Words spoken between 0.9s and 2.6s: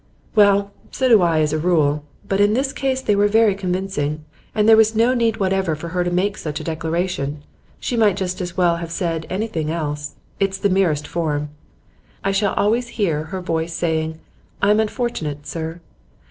do I, as a rule. But in